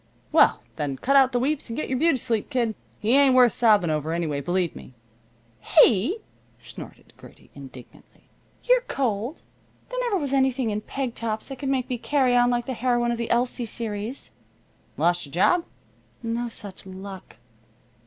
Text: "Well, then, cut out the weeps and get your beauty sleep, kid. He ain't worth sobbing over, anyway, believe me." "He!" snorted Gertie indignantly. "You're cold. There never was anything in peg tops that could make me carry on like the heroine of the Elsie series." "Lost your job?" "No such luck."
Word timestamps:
"Well, 0.31 0.61
then, 0.77 0.97
cut 0.97 1.15
out 1.15 1.31
the 1.31 1.37
weeps 1.39 1.69
and 1.69 1.77
get 1.77 1.87
your 1.87 1.99
beauty 1.99 2.17
sleep, 2.17 2.49
kid. 2.49 2.73
He 2.99 3.11
ain't 3.11 3.35
worth 3.35 3.53
sobbing 3.53 3.91
over, 3.91 4.13
anyway, 4.13 4.41
believe 4.41 4.75
me." 4.75 4.93
"He!" 5.59 6.17
snorted 6.57 7.13
Gertie 7.21 7.51
indignantly. 7.53 8.23
"You're 8.63 8.81
cold. 8.87 9.43
There 9.89 9.99
never 9.99 10.17
was 10.17 10.33
anything 10.33 10.71
in 10.71 10.81
peg 10.81 11.13
tops 11.13 11.49
that 11.49 11.59
could 11.59 11.69
make 11.69 11.87
me 11.87 11.99
carry 11.99 12.35
on 12.35 12.49
like 12.49 12.65
the 12.65 12.73
heroine 12.73 13.11
of 13.11 13.19
the 13.19 13.29
Elsie 13.29 13.67
series." 13.67 14.31
"Lost 14.97 15.27
your 15.27 15.33
job?" 15.33 15.65
"No 16.23 16.47
such 16.47 16.87
luck." 16.87 17.37